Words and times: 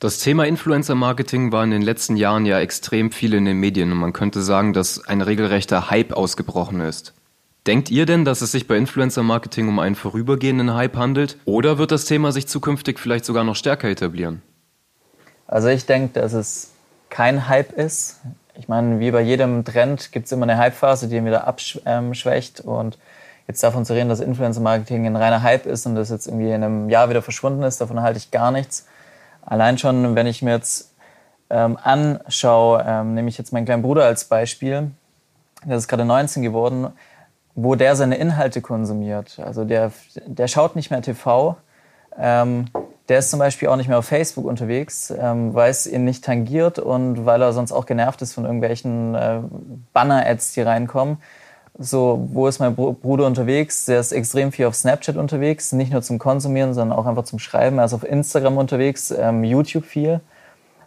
Das 0.00 0.20
Thema 0.20 0.46
Influencer-Marketing 0.46 1.50
war 1.50 1.64
in 1.64 1.72
den 1.72 1.82
letzten 1.82 2.16
Jahren 2.16 2.46
ja 2.46 2.60
extrem 2.60 3.10
viel 3.10 3.34
in 3.34 3.44
den 3.44 3.56
Medien 3.56 3.90
und 3.90 3.98
man 3.98 4.12
könnte 4.12 4.42
sagen, 4.42 4.72
dass 4.72 5.04
ein 5.08 5.22
regelrechter 5.22 5.90
Hype 5.90 6.12
ausgebrochen 6.12 6.80
ist. 6.80 7.14
Denkt 7.66 7.90
ihr 7.90 8.06
denn, 8.06 8.24
dass 8.24 8.40
es 8.40 8.52
sich 8.52 8.68
bei 8.68 8.76
Influencer-Marketing 8.76 9.66
um 9.66 9.80
einen 9.80 9.96
vorübergehenden 9.96 10.72
Hype 10.72 10.96
handelt 10.96 11.36
oder 11.46 11.78
wird 11.78 11.90
das 11.90 12.04
Thema 12.04 12.30
sich 12.30 12.46
zukünftig 12.46 13.00
vielleicht 13.00 13.24
sogar 13.24 13.42
noch 13.42 13.56
stärker 13.56 13.88
etablieren? 13.88 14.40
Also 15.48 15.66
ich 15.66 15.84
denke, 15.84 16.20
dass 16.20 16.32
es 16.32 16.70
kein 17.10 17.48
Hype 17.48 17.72
ist. 17.72 18.20
Ich 18.54 18.68
meine, 18.68 19.00
wie 19.00 19.10
bei 19.10 19.22
jedem 19.22 19.64
Trend 19.64 20.12
gibt 20.12 20.26
es 20.26 20.32
immer 20.32 20.44
eine 20.44 20.58
Hype-Phase, 20.58 21.08
die 21.08 21.16
ihn 21.16 21.26
wieder 21.26 21.48
abschwächt 21.48 22.60
und 22.60 22.98
jetzt 23.48 23.64
davon 23.64 23.84
zu 23.84 23.94
reden, 23.94 24.08
dass 24.08 24.20
Influencer-Marketing 24.20 25.06
ein 25.06 25.16
reiner 25.16 25.42
Hype 25.42 25.66
ist 25.66 25.86
und 25.86 25.96
das 25.96 26.10
jetzt 26.10 26.28
irgendwie 26.28 26.50
in 26.50 26.62
einem 26.62 26.88
Jahr 26.88 27.10
wieder 27.10 27.20
verschwunden 27.20 27.64
ist, 27.64 27.80
davon 27.80 28.00
halte 28.00 28.18
ich 28.18 28.30
gar 28.30 28.52
nichts. 28.52 28.86
Allein 29.48 29.78
schon, 29.78 30.14
wenn 30.14 30.26
ich 30.26 30.42
mir 30.42 30.50
jetzt 30.50 30.94
ähm, 31.48 31.78
anschaue, 31.82 32.84
ähm, 32.86 33.14
nehme 33.14 33.30
ich 33.30 33.38
jetzt 33.38 33.52
meinen 33.52 33.64
kleinen 33.64 33.82
Bruder 33.82 34.04
als 34.04 34.26
Beispiel, 34.26 34.90
der 35.64 35.78
ist 35.78 35.88
gerade 35.88 36.04
19 36.04 36.42
geworden, 36.42 36.88
wo 37.54 37.74
der 37.74 37.96
seine 37.96 38.16
Inhalte 38.16 38.60
konsumiert. 38.60 39.40
Also 39.42 39.64
der, 39.64 39.90
der 40.26 40.48
schaut 40.48 40.76
nicht 40.76 40.90
mehr 40.90 41.00
TV, 41.00 41.56
ähm, 42.18 42.66
der 43.08 43.20
ist 43.20 43.30
zum 43.30 43.38
Beispiel 43.38 43.68
auch 43.68 43.76
nicht 43.76 43.88
mehr 43.88 43.98
auf 43.98 44.04
Facebook 44.04 44.44
unterwegs, 44.44 45.10
ähm, 45.18 45.54
weil 45.54 45.70
es 45.70 45.86
ihn 45.86 46.04
nicht 46.04 46.24
tangiert 46.24 46.78
und 46.78 47.24
weil 47.24 47.40
er 47.40 47.54
sonst 47.54 47.72
auch 47.72 47.86
genervt 47.86 48.20
ist 48.20 48.34
von 48.34 48.44
irgendwelchen 48.44 49.14
äh, 49.14 49.40
Banner-Ads, 49.94 50.52
die 50.52 50.60
reinkommen. 50.60 51.16
So, 51.80 52.28
wo 52.32 52.48
ist 52.48 52.58
mein 52.58 52.74
Bruder 52.74 53.24
unterwegs? 53.24 53.84
Der 53.84 54.00
ist 54.00 54.10
extrem 54.10 54.50
viel 54.50 54.66
auf 54.66 54.74
Snapchat 54.74 55.16
unterwegs, 55.16 55.70
nicht 55.72 55.92
nur 55.92 56.02
zum 56.02 56.18
Konsumieren, 56.18 56.74
sondern 56.74 56.98
auch 56.98 57.06
einfach 57.06 57.22
zum 57.22 57.38
Schreiben. 57.38 57.78
Er 57.78 57.84
ist 57.84 57.94
auf 57.94 58.02
Instagram 58.02 58.56
unterwegs, 58.56 59.12
ähm, 59.12 59.44
YouTube 59.44 59.84
viel. 59.84 60.20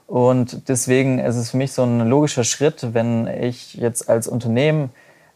Und 0.07 0.67
deswegen 0.67 1.19
ist 1.19 1.37
es 1.37 1.51
für 1.51 1.57
mich 1.57 1.71
so 1.71 1.83
ein 1.83 2.09
logischer 2.09 2.43
Schritt, 2.43 2.93
wenn 2.93 3.27
ich 3.27 3.75
jetzt 3.75 4.09
als 4.09 4.27
Unternehmen 4.27 4.89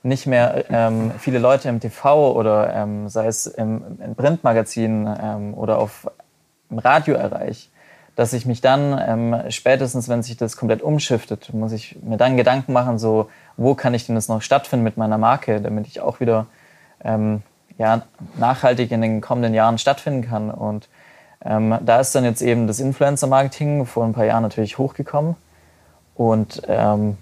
nicht 0.03 0.27
mehr 0.27 0.65
ähm, 0.69 1.11
viele 1.17 1.39
Leute 1.39 1.69
im 1.69 1.79
TV 1.79 2.33
oder 2.33 2.73
ähm, 2.75 3.07
sei 3.07 3.27
es 3.27 3.47
im, 3.47 3.97
im 4.03 4.15
Printmagazin 4.15 5.07
ähm, 5.21 5.53
oder 5.53 5.79
auf 5.79 6.07
im 6.69 6.79
Radio 6.79 7.15
erreiche, 7.15 7.69
dass 8.15 8.33
ich 8.33 8.45
mich 8.45 8.61
dann 8.61 8.99
ähm, 9.05 9.51
spätestens, 9.51 10.07
wenn 10.07 10.23
sich 10.23 10.37
das 10.37 10.55
komplett 10.55 10.81
umschiftet, 10.81 11.53
muss 11.53 11.73
ich 11.73 11.97
mir 12.01 12.17
dann 12.17 12.37
Gedanken 12.37 12.73
machen, 12.73 12.97
so 12.97 13.29
wo 13.57 13.75
kann 13.75 13.93
ich 13.93 14.05
denn 14.05 14.15
das 14.15 14.27
noch 14.27 14.41
stattfinden 14.41 14.83
mit 14.83 14.97
meiner 14.97 15.17
Marke, 15.17 15.61
damit 15.61 15.87
ich 15.87 15.99
auch 15.99 16.19
wieder 16.19 16.47
ähm, 17.03 17.41
ja, 17.77 18.03
nachhaltig 18.37 18.91
in 18.91 19.01
den 19.01 19.21
kommenden 19.21 19.53
Jahren 19.53 19.77
stattfinden 19.77 20.21
kann. 20.27 20.49
Und 20.49 20.87
ähm, 21.43 21.77
da 21.81 21.99
ist 21.99 22.15
dann 22.15 22.23
jetzt 22.23 22.41
eben 22.41 22.67
das 22.67 22.79
Influencer-Marketing 22.79 23.85
vor 23.85 24.05
ein 24.05 24.13
paar 24.13 24.25
Jahren 24.25 24.43
natürlich 24.43 24.77
hochgekommen. 24.77 25.35
Und 26.15 26.61
ähm, 26.67 27.17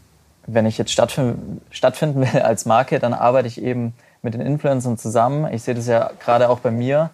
wenn 0.46 0.66
ich 0.66 0.78
jetzt 0.78 0.92
stattfinden, 0.92 1.62
stattfinden 1.72 2.22
will 2.22 2.42
als 2.44 2.66
Marke, 2.66 3.00
dann 3.00 3.14
arbeite 3.14 3.48
ich 3.48 3.62
eben 3.62 3.94
mit 4.22 4.36
den 4.36 4.42
Influencern 4.42 4.98
zusammen. 4.98 5.52
Ich 5.52 5.64
sehe 5.64 5.74
das 5.74 5.88
ja 5.88 6.12
gerade 6.20 6.50
auch 6.50 6.60
bei 6.60 6.72
mir. 6.72 7.10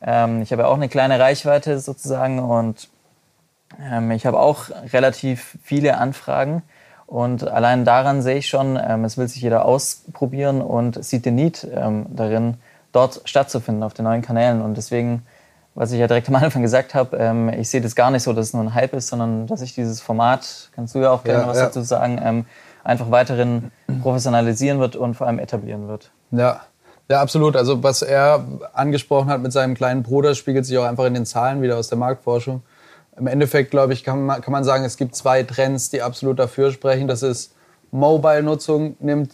Ähm, 0.00 0.42
ich 0.42 0.52
habe 0.52 0.62
ja 0.62 0.68
auch 0.68 0.76
eine 0.76 0.88
kleine 0.88 1.18
Reichweite 1.18 1.80
sozusagen 1.80 2.38
und 2.38 2.88
ähm, 3.80 4.10
ich 4.10 4.26
habe 4.26 4.38
auch 4.38 4.70
relativ 4.92 5.58
viele 5.62 5.98
Anfragen. 5.98 6.62
Und 7.06 7.46
allein 7.46 7.84
daran 7.84 8.20
sehe 8.20 8.36
ich 8.36 8.48
schon, 8.48 8.78
ähm, 8.82 9.04
es 9.04 9.16
will 9.16 9.28
sich 9.28 9.40
jeder 9.40 9.64
ausprobieren 9.64 10.60
und 10.60 11.02
sieht 11.04 11.24
den 11.24 11.36
Need 11.36 11.66
ähm, 11.72 12.06
darin, 12.10 12.54
dort 12.92 13.20
stattzufinden 13.24 13.84
auf 13.84 13.94
den 13.94 14.04
neuen 14.04 14.22
Kanälen. 14.22 14.60
Und 14.60 14.76
deswegen, 14.76 15.24
was 15.74 15.92
ich 15.92 16.00
ja 16.00 16.08
direkt 16.08 16.28
am 16.28 16.34
Anfang 16.34 16.62
gesagt 16.62 16.94
habe, 16.94 17.16
ähm, 17.16 17.48
ich 17.48 17.68
sehe 17.68 17.80
das 17.80 17.94
gar 17.94 18.10
nicht 18.10 18.24
so, 18.24 18.32
dass 18.32 18.46
es 18.46 18.54
nur 18.54 18.64
ein 18.64 18.74
Hype 18.74 18.92
ist, 18.94 19.08
sondern 19.08 19.46
dass 19.46 19.60
ich 19.60 19.74
dieses 19.74 20.00
Format, 20.00 20.70
kannst 20.74 20.94
du 20.94 20.98
ja 21.00 21.10
auch 21.10 21.22
gerne 21.22 21.42
ja, 21.42 21.48
was 21.48 21.58
ja. 21.58 21.66
dazu 21.66 21.82
sagen, 21.82 22.20
ähm, 22.22 22.46
einfach 22.82 23.10
weiterhin 23.10 23.70
professionalisieren 24.02 24.80
wird 24.80 24.96
und 24.96 25.14
vor 25.14 25.26
allem 25.26 25.38
etablieren 25.38 25.88
wird. 25.88 26.10
Ja. 26.30 26.60
Ja, 27.08 27.20
absolut. 27.20 27.54
Also 27.54 27.84
was 27.84 28.02
er 28.02 28.44
angesprochen 28.72 29.28
hat 29.28 29.40
mit 29.40 29.52
seinem 29.52 29.76
kleinen 29.76 30.02
Bruder, 30.02 30.34
spiegelt 30.34 30.66
sich 30.66 30.76
auch 30.76 30.84
einfach 30.84 31.04
in 31.04 31.14
den 31.14 31.24
Zahlen 31.24 31.62
wieder 31.62 31.76
aus 31.76 31.88
der 31.88 31.98
Marktforschung. 31.98 32.62
Im 33.18 33.26
Endeffekt, 33.26 33.70
glaube 33.70 33.92
ich, 33.92 34.04
kann 34.04 34.26
man, 34.26 34.40
kann 34.40 34.52
man 34.52 34.64
sagen, 34.64 34.84
es 34.84 34.96
gibt 34.96 35.14
zwei 35.14 35.42
Trends, 35.42 35.90
die 35.90 36.02
absolut 36.02 36.38
dafür 36.38 36.70
sprechen. 36.70 37.08
Das 37.08 37.22
ist 37.22 37.54
Mobile-Nutzung 37.90 38.96
nimmt 39.00 39.32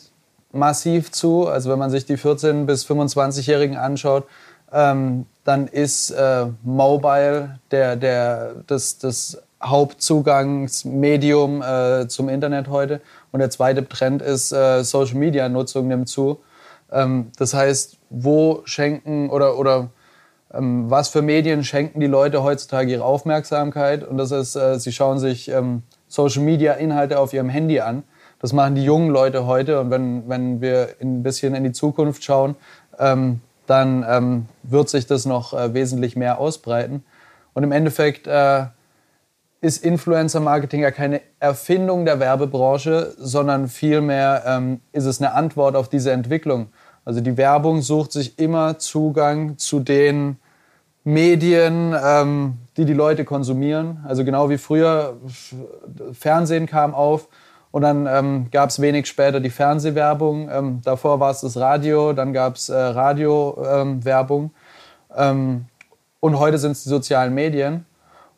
massiv 0.52 1.10
zu. 1.10 1.48
Also 1.48 1.70
wenn 1.70 1.78
man 1.78 1.90
sich 1.90 2.06
die 2.06 2.16
14- 2.16 2.66
bis 2.66 2.86
25-Jährigen 2.86 3.76
anschaut, 3.76 4.26
ähm, 4.72 5.26
dann 5.44 5.66
ist 5.66 6.10
äh, 6.10 6.46
Mobile 6.62 7.58
der, 7.70 7.96
der, 7.96 8.54
das, 8.66 8.98
das 8.98 9.42
Hauptzugangsmedium 9.62 11.62
äh, 11.62 12.08
zum 12.08 12.28
Internet 12.28 12.68
heute. 12.68 13.00
Und 13.32 13.40
der 13.40 13.50
zweite 13.50 13.88
Trend 13.88 14.22
ist, 14.22 14.52
äh, 14.52 14.82
Social-Media-Nutzung 14.82 15.88
nimmt 15.88 16.08
zu. 16.08 16.40
Ähm, 16.90 17.30
das 17.38 17.54
heißt, 17.54 17.98
wo 18.10 18.62
schenken 18.64 19.30
oder, 19.30 19.58
oder 19.58 19.90
ähm, 20.54 20.90
was 20.90 21.08
für 21.08 21.22
Medien 21.22 21.64
schenken 21.64 22.00
die 22.00 22.06
Leute 22.06 22.42
heutzutage 22.42 22.92
ihre 22.92 23.04
Aufmerksamkeit? 23.04 24.04
Und 24.04 24.18
das 24.18 24.30
ist, 24.30 24.56
äh, 24.56 24.78
sie 24.78 24.92
schauen 24.92 25.18
sich 25.18 25.48
ähm, 25.48 25.82
Social 26.08 26.42
Media 26.42 26.74
Inhalte 26.74 27.18
auf 27.18 27.32
ihrem 27.32 27.48
Handy 27.48 27.80
an. 27.80 28.02
Das 28.38 28.52
machen 28.52 28.74
die 28.74 28.84
jungen 28.84 29.10
Leute 29.10 29.46
heute. 29.46 29.80
Und 29.80 29.90
wenn, 29.90 30.28
wenn 30.28 30.60
wir 30.60 30.90
ein 31.00 31.22
bisschen 31.22 31.54
in 31.54 31.64
die 31.64 31.72
Zukunft 31.72 32.24
schauen, 32.24 32.56
ähm, 32.98 33.40
dann 33.66 34.04
ähm, 34.08 34.46
wird 34.62 34.88
sich 34.88 35.06
das 35.06 35.24
noch 35.24 35.54
äh, 35.54 35.72
wesentlich 35.72 36.16
mehr 36.16 36.38
ausbreiten. 36.38 37.04
Und 37.54 37.62
im 37.62 37.72
Endeffekt 37.72 38.26
äh, 38.26 38.66
ist 39.60 39.84
Influencer-Marketing 39.84 40.80
ja 40.82 40.90
keine 40.90 41.20
Erfindung 41.38 42.04
der 42.04 42.18
Werbebranche, 42.18 43.14
sondern 43.16 43.68
vielmehr 43.68 44.42
ähm, 44.44 44.80
ist 44.90 45.04
es 45.04 45.20
eine 45.20 45.34
Antwort 45.34 45.76
auf 45.76 45.88
diese 45.88 46.10
Entwicklung. 46.10 46.68
Also 47.04 47.20
die 47.20 47.36
Werbung 47.36 47.80
sucht 47.80 48.12
sich 48.12 48.38
immer 48.38 48.78
Zugang 48.78 49.58
zu 49.58 49.80
den 49.80 50.36
Medien, 51.04 51.94
ähm, 52.00 52.58
die 52.76 52.84
die 52.84 52.92
Leute 52.92 53.24
konsumieren. 53.24 54.04
Also 54.06 54.24
genau 54.24 54.50
wie 54.50 54.58
früher, 54.58 55.16
Fernsehen 56.12 56.66
kam 56.66 56.94
auf 56.94 57.28
und 57.70 57.82
dann 57.82 58.06
ähm, 58.06 58.46
gab 58.50 58.70
es 58.70 58.80
wenig 58.80 59.06
später 59.06 59.40
die 59.40 59.50
Fernsehwerbung. 59.50 60.48
Ähm, 60.50 60.80
davor 60.84 61.20
war 61.20 61.30
es 61.30 61.40
das 61.40 61.56
Radio, 61.56 62.12
dann 62.12 62.32
gab 62.32 62.56
es 62.56 62.68
äh, 62.68 62.76
Radiowerbung 62.76 64.52
ähm, 65.16 65.66
und 66.20 66.38
heute 66.38 66.58
sind 66.58 66.72
es 66.72 66.84
die 66.84 66.88
sozialen 66.88 67.34
Medien. 67.34 67.84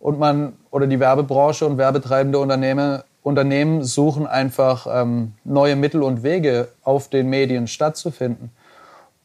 Und 0.00 0.19
man 0.19 0.54
oder 0.70 0.86
die 0.86 1.00
Werbebranche 1.00 1.66
und 1.66 1.78
werbetreibende 1.78 2.38
Unternehmen, 2.38 3.02
Unternehmen 3.22 3.82
suchen 3.82 4.26
einfach 4.26 4.86
ähm, 4.91 5.32
neue 5.44 5.76
Mittel 5.76 6.02
und 6.02 6.22
Wege, 6.22 6.69
auf 6.82 7.08
den 7.08 7.31
Medien 7.31 7.66
stattzufinden. 7.66 8.50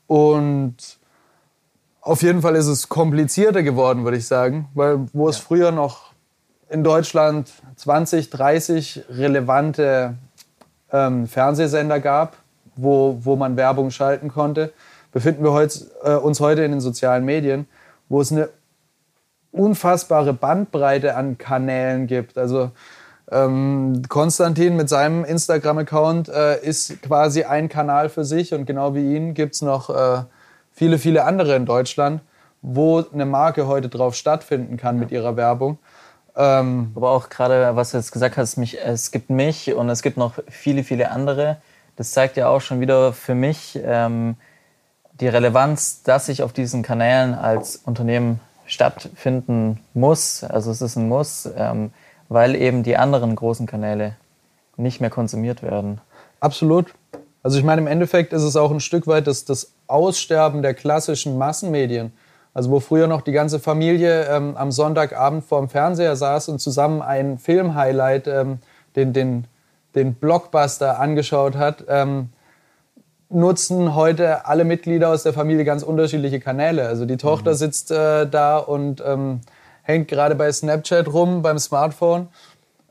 Und 0.08 0.99
auf 2.02 2.22
jeden 2.22 2.42
Fall 2.42 2.56
ist 2.56 2.68
es 2.68 2.90
komplizierter 2.90 3.64
geworden, 3.64 4.04
würde 4.04 4.18
ich 4.18 4.28
sagen, 4.28 4.70
weil 4.74 5.08
wo 5.14 5.26
ja. 5.26 5.32
es 5.32 5.38
früher 5.38 5.72
noch 5.72 6.12
in 6.70 6.84
Deutschland 6.84 7.52
20, 7.76 8.30
30 8.30 9.04
relevante 9.10 10.16
ähm, 10.92 11.28
Fernsehsender 11.28 12.00
gab, 12.00 12.38
wo, 12.76 13.20
wo 13.22 13.36
man 13.36 13.58
Werbung 13.58 13.92
schalten 13.92 14.30
konnte, 14.30 14.72
befinden 15.12 15.44
wir 15.44 15.54
heutz, 15.54 15.88
äh, 16.04 16.14
uns 16.14 16.40
heute 16.40 16.64
in 16.64 16.72
den 16.72 16.82
sozialen 16.82 17.26
Medien, 17.26 17.68
wo 18.08 18.22
es 18.22 18.32
eine 18.32 18.50
unfassbare 19.52 20.34
Bandbreite 20.34 21.16
an 21.16 21.38
Kanälen 21.38 22.08
gibt. 22.08 22.38
Also 22.38 22.72
ähm, 23.32 24.04
Konstantin 24.08 24.76
mit 24.76 24.90
seinem 24.90 25.26
Instagram-Account 25.26 26.30
äh, 26.30 26.64
ist 26.64 27.02
quasi 27.02 27.44
ein 27.44 27.70
Kanal 27.70 28.10
für 28.10 28.26
sich 28.26 28.54
und 28.54 28.66
genau 28.66 28.96
wie 28.96 29.16
ihn 29.16 29.34
gibt 29.34 29.56
es 29.56 29.62
noch 29.62 29.90
äh, 29.90 30.24
viele, 30.80 30.98
viele 30.98 31.26
andere 31.26 31.58
in 31.58 31.66
Deutschland, 31.66 32.22
wo 32.62 33.04
eine 33.14 33.26
Marke 33.26 33.68
heute 33.68 33.90
drauf 33.90 34.16
stattfinden 34.16 34.78
kann 34.78 34.98
mit 34.98 35.12
ihrer 35.12 35.36
Werbung. 35.36 35.78
Ähm, 36.38 36.94
Aber 36.96 37.12
auch 37.12 37.28
gerade, 37.28 37.76
was 37.76 37.92
du 37.92 37.98
jetzt 37.98 38.14
gesagt 38.14 38.38
hast, 38.38 38.56
mich, 38.56 38.80
es 38.80 39.12
gibt 39.12 39.30
mich 39.30 39.74
und 39.74 39.90
es 39.90 40.02
gibt 40.02 40.16
noch 40.16 40.36
viele, 40.48 40.86
viele 40.86 41.12
andere. 41.12 41.58
Das 41.98 42.12
zeigt 42.12 42.38
ja 42.38 42.48
auch 42.48 42.62
schon 42.62 42.80
wieder 42.80 43.12
für 43.12 43.36
mich 43.36 43.78
ähm, 43.84 44.38
die 45.20 45.28
Relevanz, 45.28 46.02
dass 46.04 46.30
ich 46.30 46.44
auf 46.44 46.54
diesen 46.54 46.82
Kanälen 46.82 47.36
als 47.36 47.76
Unternehmen 47.76 48.40
stattfinden 48.66 49.82
muss. 49.94 50.46
Also 50.46 50.72
es 50.72 50.82
ist 50.82 50.96
ein 50.96 51.10
Muss, 51.10 51.50
ähm, 51.58 51.92
weil 52.30 52.56
eben 52.56 52.84
die 52.84 52.96
anderen 52.96 53.36
großen 53.36 53.68
Kanäle 53.68 54.16
nicht 54.78 55.02
mehr 55.02 55.10
konsumiert 55.10 55.62
werden. 55.62 56.00
Absolut. 56.40 56.94
Also 57.44 57.58
ich 57.58 57.66
meine, 57.66 57.82
im 57.82 57.88
Endeffekt 57.88 58.32
ist 58.32 58.44
es 58.44 58.56
auch 58.56 58.72
ein 58.72 58.80
Stück 58.80 59.08
weit 59.08 59.28
das, 59.28 59.44
das 59.44 59.74
Aussterben 59.90 60.62
der 60.62 60.74
klassischen 60.74 61.38
Massenmedien. 61.38 62.12
Also 62.54 62.72
wo 62.72 62.80
früher 62.80 63.08
noch 63.08 63.22
die 63.22 63.32
ganze 63.32 63.60
Familie 63.60 64.26
ähm, 64.26 64.58
am 64.58 64.72
Sonntagabend 64.72 65.44
vorm 65.44 65.70
Fernseher 65.70 66.16
saß 66.16 66.50
und 66.50 66.60
zusammen 66.60 67.02
ein 67.02 67.38
Film-Highlight, 67.38 68.28
ähm, 68.28 68.60
den, 68.96 69.14
den, 69.14 69.46
den 69.96 70.16
Blockbuster 70.16 71.00
angeschaut 71.00 71.56
hat, 71.56 71.86
ähm, 71.88 72.30
nutzen 73.30 73.94
heute 73.94 74.48
alle 74.48 74.64
Mitglieder 74.64 75.10
aus 75.10 75.24
der 75.24 75.34
Familie 75.34 75.64
ganz 75.64 75.84
unterschiedliche 75.84 76.40
Kanäle. 76.40 76.88
Also 76.88 77.06
die 77.06 77.18
Tochter 77.18 77.52
mhm. 77.52 77.56
sitzt 77.56 77.92
äh, 77.92 78.28
da 78.28 78.58
und 78.58 79.04
ähm, 79.06 79.42
hängt 79.84 80.08
gerade 80.08 80.36
bei 80.36 80.52
Snapchat 80.52 81.08
rum, 81.14 81.44
beim 81.44 81.60
Smartphone. 81.60 82.28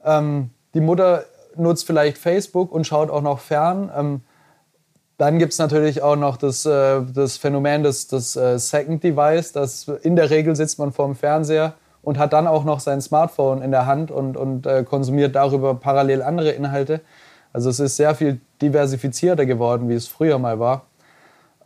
Ähm, 0.04 0.50
die 0.74 0.80
Mutter 0.80 1.24
nutzt 1.56 1.86
vielleicht 1.86 2.18
Facebook 2.18 2.70
und 2.70 2.86
schaut 2.86 3.10
auch 3.10 3.22
noch 3.22 3.40
fern. 3.40 4.22
Dann 5.18 5.40
gibt 5.40 5.52
es 5.52 5.58
natürlich 5.58 6.00
auch 6.00 6.16
noch 6.16 6.36
das, 6.36 6.64
äh, 6.64 7.02
das 7.12 7.36
Phänomen 7.36 7.82
des, 7.82 8.06
des 8.06 8.36
äh, 8.36 8.56
Second 8.58 9.02
Device, 9.02 9.52
dass 9.52 9.88
in 9.88 10.14
der 10.14 10.30
Regel 10.30 10.54
sitzt 10.54 10.78
man 10.78 10.92
vor 10.92 11.06
dem 11.06 11.16
Fernseher 11.16 11.74
und 12.02 12.18
hat 12.18 12.32
dann 12.32 12.46
auch 12.46 12.64
noch 12.64 12.78
sein 12.78 13.00
Smartphone 13.00 13.60
in 13.60 13.72
der 13.72 13.86
Hand 13.86 14.12
und, 14.12 14.36
und 14.36 14.66
äh, 14.66 14.84
konsumiert 14.84 15.34
darüber 15.34 15.74
parallel 15.74 16.22
andere 16.22 16.52
Inhalte. 16.52 17.00
Also 17.52 17.68
es 17.68 17.80
ist 17.80 17.96
sehr 17.96 18.14
viel 18.14 18.40
diversifizierter 18.62 19.44
geworden, 19.44 19.88
wie 19.88 19.94
es 19.94 20.06
früher 20.06 20.38
mal 20.38 20.60
war. 20.60 20.82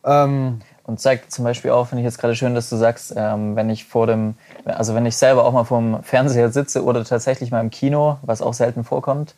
Ähm, 0.03 0.61
und 0.85 0.99
zeigt 0.99 1.31
zum 1.31 1.45
Beispiel 1.45 1.73
auch, 1.73 1.89
finde 1.89 2.01
ich 2.01 2.07
jetzt 2.07 2.19
gerade 2.19 2.35
schön, 2.35 2.55
dass 2.55 2.71
du 2.71 2.77
sagst, 2.77 3.13
ähm, 3.17 3.55
wenn 3.55 3.69
ich 3.69 3.85
vor 3.85 4.07
dem, 4.07 4.35
also 4.65 4.95
wenn 4.95 5.05
ich 5.05 5.17
selber 5.17 5.45
auch 5.45 5.53
mal 5.53 5.65
vor 5.65 5.79
dem 5.79 6.03
Fernseher 6.03 6.51
sitze 6.51 6.83
oder 6.83 7.05
tatsächlich 7.05 7.51
mal 7.51 7.61
im 7.61 7.71
Kino, 7.71 8.17
was 8.23 8.41
auch 8.41 8.55
selten 8.55 8.83
vorkommt, 8.83 9.35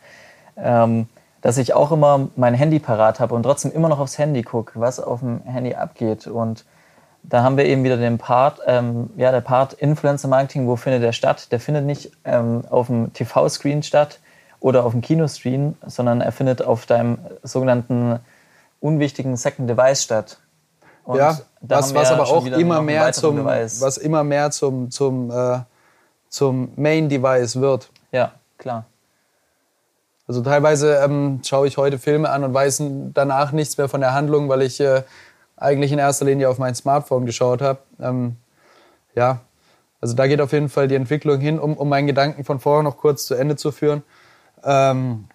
ähm, 0.57 1.09
dass 1.45 1.59
ich 1.59 1.75
auch 1.75 1.93
immer 1.93 2.31
mein 2.37 2.55
Handy 2.55 2.79
parat 2.79 3.21
habe 3.21 3.35
und 3.35 3.43
trotzdem 3.43 3.71
immer 3.71 3.91
noch 3.91 3.99
aufs 3.99 4.17
Handy 4.17 4.43
gucke, 4.43 4.81
was 4.81 4.99
auf 4.99 5.21
dem 5.21 5.43
Handy 5.43 5.75
abgeht. 5.75 6.27
Und 6.27 6.65
da 7.23 7.43
haben 7.43 7.59
wir 7.59 7.67
eben 7.67 7.85
wieder 7.85 7.99
den 7.99 8.17
Part, 8.17 8.61
ähm, 8.67 9.11
ja, 9.19 9.31
der 9.31 9.43
Part 9.43 9.75
Influencer 9.75 10.27
Marketing, 10.27 10.67
wo 10.67 10.77
findet 10.77 11.03
der 11.03 11.13
statt? 11.13 11.53
Der 11.53 11.61
findet 11.61 11.85
nicht 11.85 12.13
ähm, 12.25 12.63
auf 12.71 12.87
dem 12.87 13.13
TV-Screen 13.13 13.83
statt 13.83 14.21
oder 14.59 14.87
auf 14.87 14.93
dem 14.93 15.03
Kinoscreen, 15.03 15.77
sondern 15.85 16.23
er 16.23 16.33
findet 16.33 16.63
auf 16.63 16.87
deinem 16.87 17.19
sogenannten 17.43 18.21
unwichtigen 18.81 19.37
Second 19.37 19.69
Device 19.69 20.03
statt. 20.03 20.39
Und 21.05 21.19
ja, 21.19 21.37
was, 21.61 21.95
was 21.95 22.11
aber 22.11 22.23
auch 22.23 22.47
immer 22.47 22.81
mehr 22.81 23.13
zum, 23.13 23.45
was 23.45 23.99
immer 23.99 24.25
mehr 24.25 24.51
zum, 24.51 24.91
zum, 24.91 25.31
äh, 25.31 25.59
zum 26.31 26.73
Main 26.77 27.11
Device 27.11 27.61
wird. 27.61 27.91
Ja, 28.13 28.33
klar. 28.57 28.87
Also 30.27 30.43
teilweise 30.43 30.97
ähm, 30.97 31.41
schaue 31.45 31.67
ich 31.67 31.77
heute 31.77 31.99
Filme 31.99 32.31
an 32.31 32.45
und 32.45 32.55
weiß 32.55 32.83
danach 33.13 33.53
nichts 33.53 33.77
mehr 33.77 33.89
von 33.89 34.01
der 34.01 34.15
Handlung, 34.15 34.49
weil 34.49 34.63
ich 34.63 34.81
äh, 34.81 35.03
eigentlich 35.57 35.93
in 35.93 35.99
erster 35.99 36.25
Linie 36.25 36.49
auf 36.49 36.59
mein 36.59 36.75
Smartphone 36.75 37.27
geschaut 37.27 37.61
habe. 37.61 37.81
Ähm, 38.01 38.37
ja, 39.15 39.41
also 40.01 40.15
da 40.15 40.27
geht 40.27 40.41
auf 40.41 40.53
jeden 40.53 40.69
Fall 40.69 40.89
die 40.89 40.95
Entwicklung 40.95 41.41
hin, 41.41 41.59
um, 41.59 41.77
um 41.77 41.89
meinen 41.89 42.07
Gedanken 42.07 42.45
von 42.45 42.61
vorher 42.61 42.83
noch 42.83 42.97
kurz 42.97 43.27
zu 43.27 43.35
Ende 43.35 43.57
zu 43.57 43.71
führen. 43.71 44.03
Ähm, 44.65 45.27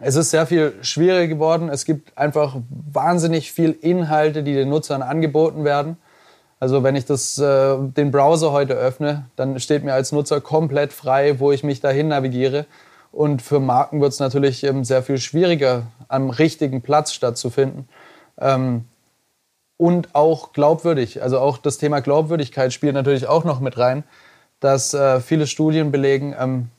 es 0.00 0.16
ist 0.16 0.30
sehr 0.30 0.46
viel 0.46 0.74
schwieriger 0.82 1.28
geworden. 1.28 1.68
Es 1.68 1.84
gibt 1.84 2.16
einfach 2.18 2.56
wahnsinnig 2.92 3.52
viel 3.52 3.70
Inhalte, 3.70 4.42
die 4.42 4.54
den 4.54 4.68
Nutzern 4.68 5.02
angeboten 5.02 5.64
werden. 5.64 5.96
Also 6.60 6.82
wenn 6.82 6.96
ich 6.96 7.04
das, 7.04 7.38
äh, 7.38 7.76
den 7.78 8.10
Browser 8.10 8.52
heute 8.52 8.74
öffne, 8.74 9.26
dann 9.36 9.60
steht 9.60 9.84
mir 9.84 9.94
als 9.94 10.12
Nutzer 10.12 10.40
komplett 10.40 10.92
frei, 10.92 11.38
wo 11.38 11.52
ich 11.52 11.62
mich 11.62 11.80
dahin 11.80 12.08
navigiere. 12.08 12.66
Und 13.14 13.42
für 13.42 13.60
Marken 13.60 14.00
wird 14.00 14.12
es 14.12 14.18
natürlich 14.18 14.64
ähm, 14.64 14.82
sehr 14.82 15.04
viel 15.04 15.18
schwieriger, 15.18 15.84
am 16.08 16.30
richtigen 16.30 16.82
Platz 16.82 17.12
stattzufinden. 17.12 17.88
Ähm, 18.40 18.86
und 19.76 20.14
auch 20.14 20.52
glaubwürdig. 20.52 21.22
Also 21.22 21.38
auch 21.38 21.58
das 21.58 21.78
Thema 21.78 22.00
Glaubwürdigkeit 22.00 22.72
spielt 22.72 22.94
natürlich 22.94 23.28
auch 23.28 23.44
noch 23.44 23.60
mit 23.60 23.78
rein, 23.78 24.02
dass 24.58 24.94
äh, 24.94 25.20
viele 25.20 25.46
Studien 25.46 25.92
belegen, 25.92 26.34
ähm, 26.38 26.70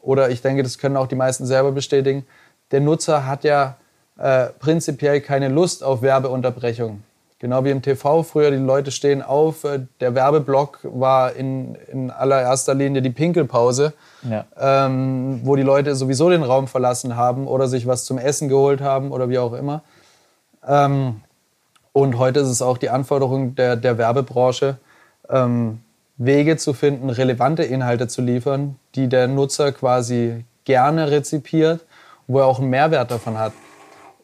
oder 0.00 0.30
ich 0.30 0.42
denke, 0.42 0.62
das 0.62 0.78
können 0.78 0.96
auch 0.96 1.08
die 1.08 1.16
meisten 1.16 1.44
selber 1.44 1.72
bestätigen, 1.72 2.24
der 2.70 2.80
Nutzer 2.80 3.26
hat 3.26 3.42
ja 3.42 3.76
äh, 4.18 4.46
prinzipiell 4.58 5.20
keine 5.20 5.48
Lust 5.48 5.82
auf 5.82 6.02
Werbeunterbrechung. 6.02 7.02
Genau 7.44 7.62
wie 7.62 7.72
im 7.72 7.82
TV 7.82 8.22
früher, 8.22 8.50
die 8.50 8.56
Leute 8.56 8.90
stehen 8.90 9.20
auf. 9.20 9.64
Äh, 9.64 9.80
der 10.00 10.14
Werbeblock 10.14 10.78
war 10.84 11.34
in, 11.34 11.74
in 11.92 12.10
allererster 12.10 12.72
Linie 12.72 13.02
die 13.02 13.10
Pinkelpause, 13.10 13.92
ja. 14.22 14.46
ähm, 14.58 15.42
wo 15.44 15.54
die 15.54 15.62
Leute 15.62 15.94
sowieso 15.94 16.30
den 16.30 16.42
Raum 16.42 16.68
verlassen 16.68 17.16
haben 17.16 17.46
oder 17.46 17.68
sich 17.68 17.86
was 17.86 18.06
zum 18.06 18.16
Essen 18.16 18.48
geholt 18.48 18.80
haben 18.80 19.12
oder 19.12 19.28
wie 19.28 19.38
auch 19.38 19.52
immer. 19.52 19.82
Ähm, 20.66 21.20
und 21.92 22.16
heute 22.16 22.40
ist 22.40 22.48
es 22.48 22.62
auch 22.62 22.78
die 22.78 22.88
Anforderung 22.88 23.54
der, 23.56 23.76
der 23.76 23.98
Werbebranche, 23.98 24.78
ähm, 25.28 25.82
Wege 26.16 26.56
zu 26.56 26.72
finden, 26.72 27.10
relevante 27.10 27.62
Inhalte 27.62 28.08
zu 28.08 28.22
liefern, 28.22 28.76
die 28.94 29.06
der 29.06 29.28
Nutzer 29.28 29.72
quasi 29.72 30.46
gerne 30.64 31.10
rezipiert, 31.10 31.84
wo 32.26 32.38
er 32.38 32.46
auch 32.46 32.58
einen 32.58 32.70
Mehrwert 32.70 33.10
davon 33.10 33.38
hat. 33.38 33.52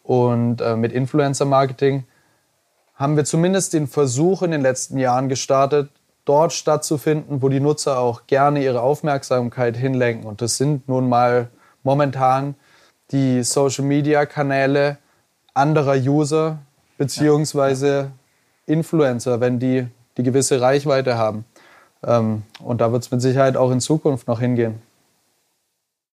Und 0.04 0.62
äh, 0.62 0.74
mit 0.74 0.92
Influencer-Marketing 0.92 2.04
haben 3.00 3.16
wir 3.16 3.24
zumindest 3.24 3.72
den 3.72 3.86
Versuch 3.86 4.42
in 4.42 4.50
den 4.50 4.60
letzten 4.60 4.98
Jahren 4.98 5.30
gestartet, 5.30 5.90
dort 6.26 6.52
stattzufinden, 6.52 7.40
wo 7.40 7.48
die 7.48 7.58
Nutzer 7.58 7.98
auch 7.98 8.26
gerne 8.26 8.62
ihre 8.62 8.82
Aufmerksamkeit 8.82 9.74
hinlenken. 9.74 10.28
Und 10.28 10.42
das 10.42 10.58
sind 10.58 10.86
nun 10.86 11.08
mal 11.08 11.48
momentan 11.82 12.56
die 13.10 13.42
Social-Media-Kanäle 13.42 14.98
anderer 15.54 15.96
User 15.96 16.58
beziehungsweise 16.98 18.10
Influencer, 18.66 19.40
wenn 19.40 19.58
die 19.58 19.86
die 20.18 20.22
gewisse 20.22 20.60
Reichweite 20.60 21.16
haben. 21.16 21.46
Ähm, 22.06 22.42
und 22.62 22.82
da 22.82 22.92
wird 22.92 23.02
es 23.02 23.10
mit 23.10 23.22
Sicherheit 23.22 23.56
auch 23.56 23.70
in 23.70 23.80
Zukunft 23.80 24.28
noch 24.28 24.40
hingehen. 24.40 24.82